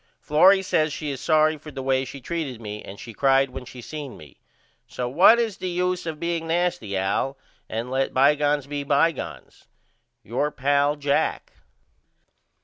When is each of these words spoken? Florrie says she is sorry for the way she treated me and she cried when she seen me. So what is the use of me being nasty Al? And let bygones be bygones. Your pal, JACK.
Florrie 0.19 0.63
says 0.63 0.91
she 0.91 1.11
is 1.11 1.21
sorry 1.21 1.57
for 1.59 1.69
the 1.69 1.83
way 1.83 2.03
she 2.05 2.19
treated 2.19 2.59
me 2.59 2.81
and 2.81 2.99
she 2.99 3.13
cried 3.13 3.51
when 3.51 3.65
she 3.65 3.81
seen 3.83 4.17
me. 4.17 4.39
So 4.87 5.07
what 5.07 5.37
is 5.37 5.57
the 5.57 5.69
use 5.69 6.07
of 6.07 6.15
me 6.15 6.19
being 6.21 6.47
nasty 6.47 6.97
Al? 6.97 7.37
And 7.69 7.91
let 7.91 8.11
bygones 8.11 8.65
be 8.65 8.83
bygones. 8.83 9.67
Your 10.23 10.49
pal, 10.49 10.95
JACK. 10.95 11.53